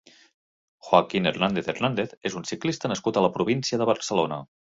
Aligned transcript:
Joaquín 0.87 1.29
Hernández 1.31 1.69
Hernández 1.73 2.15
és 2.31 2.39
un 2.41 2.49
ciclista 2.53 2.93
nascut 2.93 3.19
a 3.21 3.25
la 3.27 3.33
província 3.39 3.83
de 3.83 3.89
Barcelona. 3.93 4.41